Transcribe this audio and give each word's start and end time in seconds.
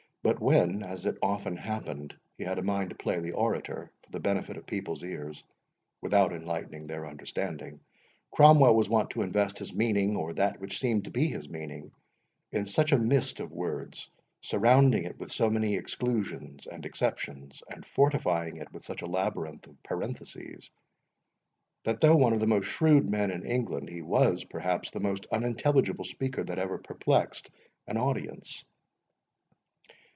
But 0.23 0.39
when, 0.39 0.83
as 0.83 1.07
it 1.07 1.17
often 1.23 1.55
happened, 1.57 2.13
he 2.37 2.43
had 2.43 2.59
a 2.59 2.61
mind 2.61 2.91
to 2.91 2.95
play 2.95 3.19
the 3.19 3.31
orator, 3.31 3.91
for 4.03 4.11
the 4.11 4.19
benefit 4.19 4.55
of 4.55 4.67
people's 4.67 5.03
ears, 5.03 5.43
without 5.99 6.31
enlightening 6.31 6.85
their 6.85 7.07
understanding, 7.07 7.79
Cromwell 8.29 8.75
was 8.75 8.87
wont 8.87 9.09
to 9.09 9.23
invest 9.23 9.57
his 9.57 9.73
meaning, 9.73 10.15
or 10.15 10.31
that 10.33 10.59
which 10.59 10.79
seemed 10.79 11.05
to 11.05 11.09
be 11.09 11.29
his 11.29 11.49
meaning, 11.49 11.91
in 12.51 12.67
such 12.67 12.91
a 12.91 12.99
mist 12.99 13.39
of 13.39 13.51
words, 13.51 14.11
surrounding 14.41 15.05
it 15.05 15.17
with 15.17 15.31
so 15.31 15.49
many 15.49 15.73
exclusions 15.73 16.67
and 16.67 16.85
exceptions, 16.85 17.63
and 17.71 17.83
fortifying 17.83 18.57
it 18.57 18.71
with 18.71 18.85
such 18.85 19.01
a 19.01 19.07
labyrinth 19.07 19.65
of 19.65 19.81
parentheses, 19.81 20.69
that 21.83 21.99
though 21.99 22.15
one 22.15 22.31
of 22.33 22.39
the 22.39 22.45
most 22.45 22.67
shrewd 22.67 23.09
men 23.09 23.31
in 23.31 23.43
England, 23.43 23.89
he 23.89 24.03
was, 24.03 24.43
perhaps, 24.43 24.91
the 24.91 24.99
most 24.99 25.25
unintelligible 25.31 26.05
speaker 26.05 26.43
that 26.43 26.59
ever 26.59 26.77
perplexed 26.77 27.49
an 27.87 27.97
audience. 27.97 28.63